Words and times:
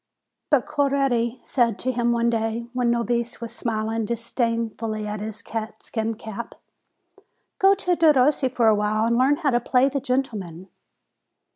But 0.49 0.65
Coretti 0.65 1.41
said 1.43 1.77
to 1.77 1.91
him 1.91 2.11
one 2.11 2.31
day, 2.31 2.65
when 2.73 2.89
Nobis 2.89 3.39
was 3.39 3.55
smiling 3.55 4.03
disdainfully 4.05 5.05
at 5.05 5.19
his 5.19 5.43
catskin 5.43 6.15
cap: 6.15 6.55
"Go 7.59 7.75
to 7.75 7.95
Derossi 7.95 8.49
for 8.49 8.67
a 8.67 8.73
while, 8.73 9.05
and 9.05 9.15
learn 9.15 9.35
how 9.35 9.51
to 9.51 9.59
play 9.59 9.89
the 9.89 10.01
gentleman!" 10.01 10.69